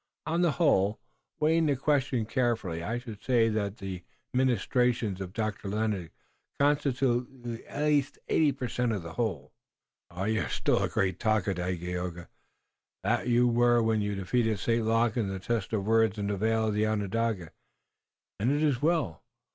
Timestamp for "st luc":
14.57-15.17